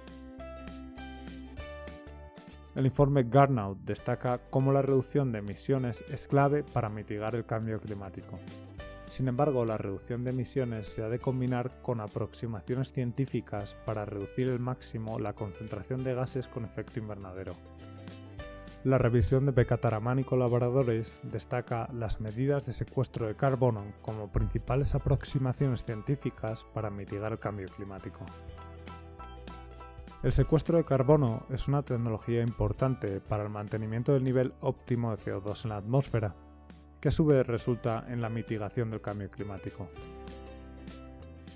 El 2.74 2.86
informe 2.86 3.24
Garnaut 3.24 3.78
destaca 3.84 4.40
cómo 4.48 4.72
la 4.72 4.80
reducción 4.80 5.30
de 5.30 5.40
emisiones 5.40 6.04
es 6.10 6.26
clave 6.26 6.62
para 6.62 6.88
mitigar 6.88 7.34
el 7.34 7.44
cambio 7.44 7.80
climático. 7.80 8.38
Sin 9.16 9.28
embargo, 9.28 9.64
la 9.64 9.78
reducción 9.78 10.24
de 10.24 10.30
emisiones 10.30 10.88
se 10.88 11.02
ha 11.02 11.08
de 11.08 11.18
combinar 11.18 11.80
con 11.80 12.02
aproximaciones 12.02 12.92
científicas 12.92 13.74
para 13.86 14.04
reducir 14.04 14.50
al 14.50 14.60
máximo 14.60 15.18
la 15.18 15.32
concentración 15.32 16.04
de 16.04 16.14
gases 16.14 16.48
con 16.48 16.66
efecto 16.66 16.98
invernadero. 16.98 17.54
La 18.84 18.98
revisión 18.98 19.46
de 19.46 19.52
Becataramán 19.52 20.18
y 20.18 20.24
colaboradores 20.24 21.18
destaca 21.22 21.88
las 21.94 22.20
medidas 22.20 22.66
de 22.66 22.74
secuestro 22.74 23.26
de 23.26 23.36
carbono 23.36 23.84
como 24.02 24.30
principales 24.30 24.94
aproximaciones 24.94 25.82
científicas 25.82 26.66
para 26.74 26.90
mitigar 26.90 27.32
el 27.32 27.38
cambio 27.38 27.68
climático. 27.68 28.20
El 30.22 30.32
secuestro 30.32 30.76
de 30.76 30.84
carbono 30.84 31.46
es 31.48 31.68
una 31.68 31.82
tecnología 31.82 32.42
importante 32.42 33.22
para 33.22 33.44
el 33.44 33.48
mantenimiento 33.48 34.12
del 34.12 34.24
nivel 34.24 34.52
óptimo 34.60 35.16
de 35.16 35.22
CO2 35.22 35.64
en 35.64 35.70
la 35.70 35.78
atmósfera 35.78 36.34
que 37.06 37.10
a 37.10 37.12
su 37.12 37.24
vez 37.24 37.46
resulta 37.46 38.04
en 38.08 38.20
la 38.20 38.28
mitigación 38.28 38.90
del 38.90 39.00
cambio 39.00 39.30
climático. 39.30 39.88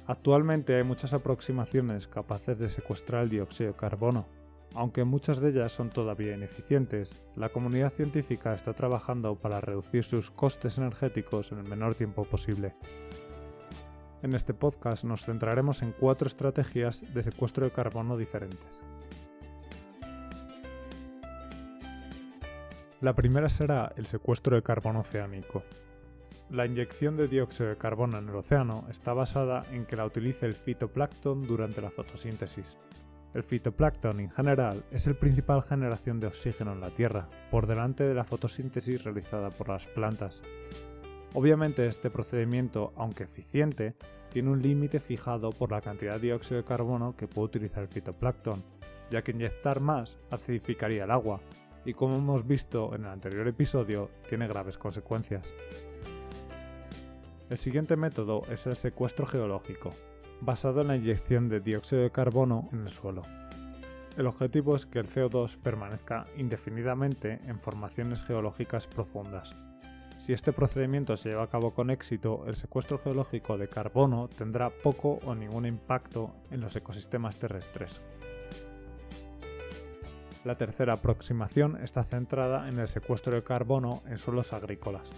Actualmente 0.07 0.77
hay 0.77 0.85
muchas 0.85 1.13
aproximaciones 1.13 2.07
capaces 2.07 2.57
de 2.57 2.69
secuestrar 2.69 3.25
el 3.25 3.31
dióxido 3.31 3.73
de 3.73 3.77
carbono. 3.77 4.29
Aunque 4.77 5.03
muchas 5.03 5.41
de 5.41 5.51
ellas 5.51 5.73
son 5.73 5.91
todavía 5.91 6.37
ineficientes, 6.37 7.21
la 7.35 7.49
comunidad 7.49 7.93
científica 7.93 8.55
está 8.55 8.75
trabajando 8.75 9.35
para 9.35 9.61
reducir 9.61 10.05
sus 10.05 10.31
costes 10.31 10.79
energéticos 10.79 11.51
en 11.51 11.59
el 11.59 11.65
menor 11.65 11.97
tiempo 11.97 12.23
posible. 12.23 12.77
En 14.23 14.37
este 14.37 14.55
podcast 14.55 15.03
nos 15.03 15.25
centraremos 15.25 15.83
en 15.83 15.91
cuatro 15.91 16.29
estrategias 16.29 17.03
de 17.13 17.25
secuestro 17.25 17.65
de 17.65 17.73
carbono 17.73 18.17
diferentes. 18.17 18.81
La 23.01 23.15
primera 23.15 23.49
será 23.49 23.95
el 23.97 24.07
secuestro 24.07 24.57
de 24.57 24.63
carbono 24.63 25.01
oceánico. 25.01 25.63
La 26.51 26.67
inyección 26.67 27.17
de 27.17 27.29
dióxido 27.29 27.71
de 27.71 27.79
carbono 27.79 28.19
en 28.19 28.29
el 28.29 28.35
océano 28.35 28.85
está 28.91 29.15
basada 29.15 29.63
en 29.73 29.87
que 29.87 29.97
la 29.97 30.05
utilice 30.05 30.45
el 30.45 30.55
fitoplancton 30.55 31.47
durante 31.47 31.81
la 31.81 31.89
fotosíntesis. 31.89 32.77
El 33.33 33.43
fitoplancton 33.43 34.21
en 34.21 34.31
general 34.31 34.85
es 34.91 35.07
el 35.07 35.15
principal 35.15 35.63
generación 35.63 36.21
de 36.21 36.27
oxígeno 36.27 36.75
en 36.75 36.83
la 36.83 36.91
Tierra, 36.91 37.27
por 37.51 37.67
delante 37.67 38.05
de 38.05 38.13
la 38.13 38.25
fotosíntesis 38.25 39.03
realizada 39.03 39.49
por 39.49 39.71
las 39.71 39.87
plantas. 39.87 40.43
Obviamente 41.33 41.87
este 41.87 42.11
procedimiento, 42.11 42.93
aunque 42.97 43.25
eficiente, 43.25 43.95
tiene 44.31 44.51
un 44.51 44.61
límite 44.61 45.01
fijado 45.01 45.51
por 45.51 45.73
la 45.73 45.81
cantidad 45.81 46.15
de 46.15 46.27
dióxido 46.27 46.59
de 46.59 46.67
carbono 46.67 47.17
que 47.17 47.29
puede 47.29 47.47
utilizar 47.47 47.83
el 47.83 47.89
fitoplancton, 47.89 48.63
ya 49.11 49.23
que 49.23 49.31
inyectar 49.31 49.81
más 49.81 50.19
acidificaría 50.31 51.05
el 51.05 51.11
agua, 51.11 51.41
y 51.85 51.95
como 51.95 52.17
hemos 52.17 52.47
visto 52.47 52.95
en 52.95 53.03
el 53.03 53.11
anterior 53.11 53.47
episodio, 53.49 54.11
tiene 54.29 54.47
graves 54.47 54.79
consecuencias. 54.79 55.47
El 57.49 57.59
siguiente 57.59 57.97
método 57.97 58.43
es 58.51 58.67
el 58.67 58.77
secuestro 58.77 59.27
geológico, 59.27 59.93
basado 60.41 60.83
en 60.83 60.89
la 60.89 60.97
inyección 60.97 61.49
de 61.49 61.61
dióxido 61.61 62.03
de 62.03 62.11
carbono 62.11 62.69
en 62.73 62.83
el 62.87 62.91
suelo. 62.91 63.23
El 64.17 64.27
objetivo 64.27 64.77
es 64.77 64.87
que 64.87 64.99
el 64.99 65.09
CO2 65.09 65.57
permanezca 65.57 66.27
indefinidamente 66.37 67.41
en 67.47 67.59
formaciones 67.59 68.23
geológicas 68.23 68.87
profundas. 68.87 69.55
Si 70.21 70.33
este 70.33 70.53
procedimiento 70.53 71.17
se 71.17 71.31
lleva 71.31 71.45
a 71.45 71.49
cabo 71.49 71.73
con 71.73 71.91
éxito, 71.91 72.45
el 72.47 72.55
secuestro 72.55 72.99
geológico 72.99 73.57
de 73.57 73.69
carbono 73.69 74.29
tendrá 74.29 74.71
poco 74.71 75.19
o 75.25 75.35
ningún 75.35 75.67
impacto 75.67 76.35
en 76.51 76.61
los 76.61 76.77
ecosistemas 76.77 77.39
terrestres. 77.39 78.01
La 80.43 80.55
tercera 80.55 80.95
aproximación 80.95 81.77
está 81.83 82.03
centrada 82.03 82.67
en 82.69 82.79
el 82.79 82.89
secuestro 82.89 83.35
de 83.35 83.43
carbono 83.43 84.03
en 84.07 84.17
suelos 84.17 84.55
agrícolas, 84.55 85.11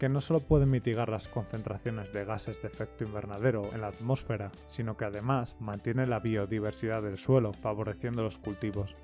que 0.00 0.08
no 0.08 0.20
solo 0.20 0.40
puede 0.40 0.66
mitigar 0.66 1.08
las 1.08 1.28
concentraciones 1.28 2.12
de 2.12 2.24
gases 2.24 2.60
de 2.60 2.66
efecto 2.66 3.04
invernadero 3.04 3.62
en 3.72 3.82
la 3.82 3.86
atmósfera, 3.86 4.50
sino 4.68 4.96
que 4.96 5.04
además 5.04 5.54
mantiene 5.60 6.06
la 6.06 6.18
biodiversidad 6.18 7.02
del 7.02 7.18
suelo, 7.18 7.52
favoreciendo 7.52 8.24
los 8.24 8.38
cultivos. 8.38 8.96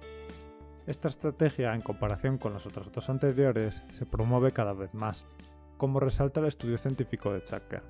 Esta 0.89 1.07
estrategia, 1.07 1.73
en 1.73 1.83
comparación 1.83 2.39
con 2.39 2.53
las 2.53 2.67
otras 2.67 2.91
dos 2.91 3.09
anteriores, 3.09 3.85
se 3.93 4.07
promueve 4.07 4.51
cada 4.51 4.73
vez 4.73 4.93
más, 4.93 5.25
como 5.77 6.01
resalta 6.01 6.41
el 6.41 6.47
estudio 6.47 6.79
científico 6.79 7.33
de 7.33 7.45
Chacker. 7.45 7.83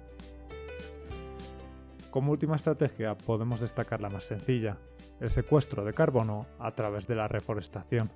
Como 2.11 2.33
última 2.33 2.57
estrategia 2.57 3.17
podemos 3.17 3.61
destacar 3.61 4.03
la 4.03 4.11
más 4.11 4.25
sencilla, 4.25 4.77
el 5.21 5.31
secuestro 5.31 5.85
de 5.85 5.95
carbono 5.95 6.47
a 6.59 6.71
través 6.73 7.07
de 7.07 7.15
la 7.15 7.29
reforestación. 7.29 8.11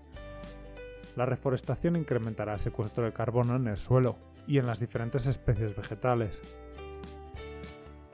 La 1.17 1.27
reforestación 1.27 1.97
incrementará 1.97 2.55
el 2.55 2.61
secuestro 2.61 3.05
de 3.05 3.13
carbono 3.13 3.57
en 3.57 3.69
el 3.69 3.77
suelo 3.77 4.17
y 4.47 4.59
en 4.59 4.67
las 4.67 4.81
diferentes 4.81 5.27
especies 5.27 5.77
vegetales. 5.77 6.41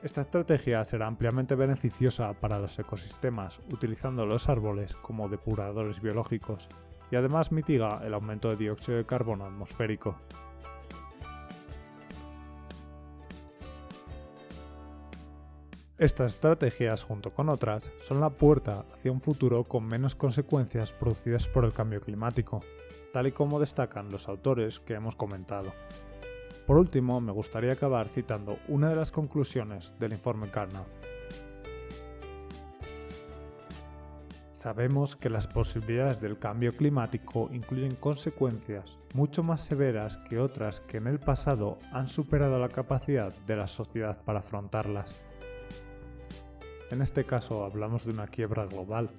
Esta 0.01 0.21
estrategia 0.21 0.83
será 0.83 1.07
ampliamente 1.07 1.55
beneficiosa 1.55 2.33
para 2.33 2.59
los 2.59 2.77
ecosistemas 2.79 3.59
utilizando 3.71 4.25
los 4.25 4.47
árboles 4.47 4.95
como 4.95 5.27
depuradores 5.27 6.01
biológicos 6.01 6.67
y 7.11 7.15
además 7.15 7.51
mitiga 7.51 8.01
el 8.05 8.13
aumento 8.13 8.49
de 8.49 8.55
dióxido 8.55 8.97
de 8.97 9.05
carbono 9.05 9.45
atmosférico. 9.45 10.15
Estas 15.99 16.35
estrategias, 16.35 17.03
junto 17.03 17.31
con 17.31 17.49
otras, 17.49 17.91
son 18.07 18.21
la 18.21 18.29
puerta 18.29 18.85
hacia 18.93 19.11
un 19.11 19.19
futuro 19.19 19.65
con 19.65 19.85
menos 19.85 20.15
consecuencias 20.15 20.93
producidas 20.93 21.45
por 21.47 21.65
el 21.65 21.73
cambio 21.73 21.99
climático, 21.99 22.61
tal 23.11 23.27
y 23.27 23.33
como 23.33 23.59
destacan 23.59 24.09
los 24.09 24.29
autores 24.29 24.79
que 24.79 24.93
hemos 24.93 25.17
comentado. 25.17 25.73
Por 26.65 26.77
último, 26.77 27.19
me 27.19 27.33
gustaría 27.33 27.73
acabar 27.73 28.07
citando 28.07 28.59
una 28.69 28.87
de 28.87 28.95
las 28.95 29.11
conclusiones 29.11 29.93
del 29.99 30.13
informe 30.13 30.49
Carnot. 30.49 30.87
Sabemos 34.53 35.17
que 35.17 35.29
las 35.29 35.47
posibilidades 35.47 36.21
del 36.21 36.39
cambio 36.39 36.71
climático 36.71 37.49
incluyen 37.51 37.95
consecuencias 37.95 38.97
mucho 39.13 39.43
más 39.43 39.65
severas 39.65 40.15
que 40.29 40.39
otras 40.39 40.79
que 40.79 40.95
en 40.95 41.07
el 41.07 41.19
pasado 41.19 41.77
han 41.91 42.07
superado 42.07 42.57
la 42.57 42.69
capacidad 42.69 43.33
de 43.47 43.55
la 43.57 43.67
sociedad 43.67 44.23
para 44.23 44.39
afrontarlas. 44.39 45.13
En 46.91 47.01
este 47.01 47.23
caso 47.23 47.63
hablamos 47.63 48.05
de 48.05 48.11
una 48.11 48.27
quiebra 48.27 48.65
global, 48.65 49.11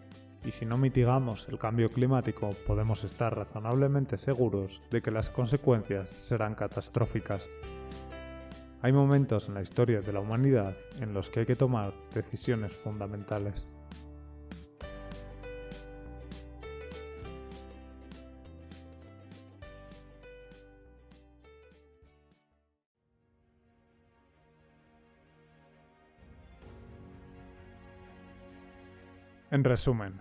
y 0.45 0.50
si 0.50 0.67
no 0.67 0.77
mitigamos 0.77 1.49
el 1.49 1.59
cambio 1.59 1.91
climático 1.91 2.50
podemos 2.67 3.05
estar 3.05 3.37
razonablemente 3.37 4.17
seguros 4.17 4.81
de 4.91 5.03
que 5.03 5.11
las 5.11 5.31
consecuencias 5.31 6.09
serán 6.09 6.55
catastróficas. 6.55 7.47
Hay 8.83 8.93
momentos 8.93 9.49
en 9.49 9.55
la 9.55 9.62
historia 9.62 10.00
de 10.00 10.12
la 10.12 10.21
humanidad 10.21 10.75
en 11.00 11.12
los 11.12 11.29
que 11.29 11.41
hay 11.41 11.47
que 11.47 11.57
tomar 11.57 11.93
decisiones 12.15 12.73
fundamentales. 12.73 13.67
En 29.52 29.65
resumen, 29.65 30.21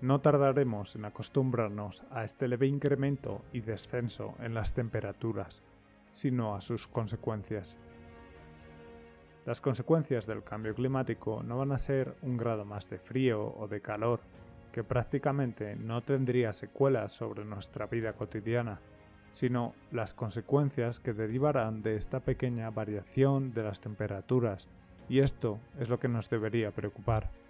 no 0.00 0.20
tardaremos 0.20 0.96
en 0.96 1.04
acostumbrarnos 1.04 2.02
a 2.10 2.24
este 2.24 2.48
leve 2.48 2.66
incremento 2.66 3.42
y 3.52 3.60
descenso 3.60 4.34
en 4.40 4.52
las 4.52 4.72
temperaturas, 4.72 5.62
sino 6.10 6.56
a 6.56 6.60
sus 6.60 6.88
consecuencias. 6.88 7.76
Las 9.46 9.60
consecuencias 9.60 10.26
del 10.26 10.42
cambio 10.42 10.74
climático 10.74 11.44
no 11.44 11.58
van 11.58 11.70
a 11.70 11.78
ser 11.78 12.16
un 12.22 12.36
grado 12.36 12.64
más 12.64 12.90
de 12.90 12.98
frío 12.98 13.54
o 13.56 13.68
de 13.68 13.80
calor, 13.80 14.18
que 14.72 14.82
prácticamente 14.82 15.76
no 15.76 16.02
tendría 16.02 16.52
secuelas 16.52 17.12
sobre 17.12 17.44
nuestra 17.44 17.86
vida 17.86 18.14
cotidiana, 18.14 18.80
sino 19.32 19.72
las 19.92 20.14
consecuencias 20.14 20.98
que 20.98 21.12
derivarán 21.12 21.82
de 21.82 21.94
esta 21.94 22.18
pequeña 22.18 22.70
variación 22.70 23.54
de 23.54 23.62
las 23.62 23.80
temperaturas, 23.80 24.66
y 25.08 25.20
esto 25.20 25.60
es 25.78 25.88
lo 25.88 26.00
que 26.00 26.08
nos 26.08 26.28
debería 26.28 26.72
preocupar. 26.72 27.43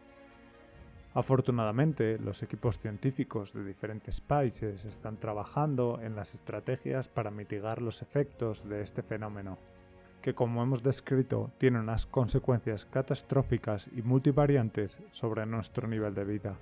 Afortunadamente, 1.15 2.19
los 2.19 2.43
equipos 2.43 2.79
científicos 2.79 3.53
de 3.53 3.65
diferentes 3.65 4.21
países 4.21 4.85
están 4.85 5.17
trabajando 5.19 6.01
en 6.03 6.17
las 6.17 6.35
estrategias 6.35 7.07
para 7.07 7.31
mitigar 7.31 7.81
los 7.81 8.03
efectos 8.03 8.69
de 8.69 8.83
este 8.83 9.03
fenómeno, 9.03 9.57
que 10.23 10.35
como 10.35 10.61
hemos 10.61 10.83
descrito 10.83 11.53
tiene 11.59 11.79
unas 11.79 12.05
consecuencias 12.07 12.85
catastróficas 12.87 13.89
y 13.95 14.03
multivariantes 14.03 14.99
sobre 15.13 15.47
nuestro 15.47 15.87
nivel 15.87 16.15
de 16.15 16.25
vida. 16.25 16.57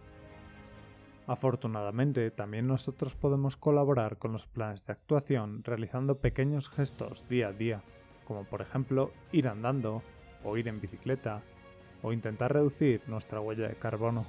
Afortunadamente, 1.27 2.31
también 2.31 2.67
nosotros 2.67 3.15
podemos 3.15 3.57
colaborar 3.57 4.19
con 4.19 4.33
los 4.33 4.47
planes 4.47 4.85
de 4.85 4.93
actuación 4.93 5.65
realizando 5.65 6.19
pequeños 6.19 6.69
gestos 6.69 7.27
día 7.27 7.49
a 7.49 7.53
día, 7.53 7.83
como 8.27 8.45
por 8.45 8.61
ejemplo 8.61 9.12
ir 9.31 9.49
andando, 9.49 10.03
o 10.45 10.59
ir 10.59 10.69
en 10.69 10.81
bicicleta, 10.81 11.41
o 12.03 12.12
intentar 12.12 12.53
reducir 12.53 13.03
nuestra 13.07 13.41
huella 13.41 13.69
de 13.69 13.75
carbono. 13.75 14.27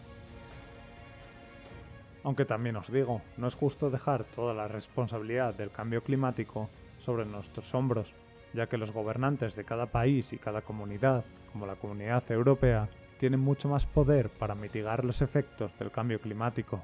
Aunque 2.24 2.46
también 2.46 2.78
os 2.78 2.92
digo, 2.92 3.22
no 3.38 3.48
es 3.48 3.56
justo 3.56 3.90
dejar 3.90 4.24
toda 4.24 4.54
la 4.54 4.68
responsabilidad 4.68 5.54
del 5.54 5.72
cambio 5.72 6.04
climático 6.04 6.70
sobre 7.00 7.26
nuestros 7.26 7.74
hombros, 7.76 8.14
ya 8.54 8.68
que 8.68 8.78
los 8.78 8.92
gobernantes 8.92 9.56
de 9.56 9.66
cada 9.66 9.88
país 9.88 10.32
y 10.32 10.38
cada 10.38 10.62
comunidad, 10.62 11.26
como 11.52 11.66
la 11.66 11.76
comunidad 11.76 12.24
europea, 12.32 12.88
tienen 13.20 13.40
mucho 13.40 13.68
más 13.68 13.86
poder 13.86 14.30
para 14.30 14.56
mitigar 14.56 15.04
los 15.04 15.22
efectos 15.22 15.72
del 15.80 15.92
cambio 15.92 16.20
climático. 16.20 16.84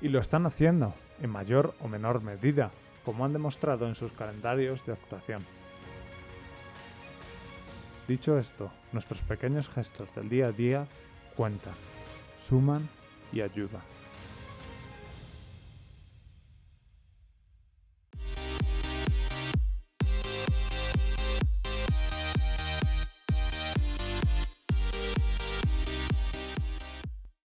Y 0.00 0.08
lo 0.08 0.20
están 0.20 0.46
haciendo, 0.46 0.94
en 1.20 1.30
mayor 1.30 1.74
o 1.80 1.88
menor 1.88 2.22
medida, 2.22 2.70
como 3.04 3.24
han 3.24 3.32
demostrado 3.32 3.86
en 3.86 3.94
sus 3.94 4.12
calendarios 4.12 4.84
de 4.86 4.92
actuación. 4.92 5.44
Dicho 8.06 8.38
esto, 8.38 8.70
nuestros 8.92 9.20
pequeños 9.22 9.68
gestos 9.70 10.14
del 10.14 10.28
día 10.28 10.48
a 10.48 10.52
día 10.52 10.86
cuentan, 11.36 11.74
suman 12.46 12.86
y 13.32 13.40
ayudan. 13.40 13.93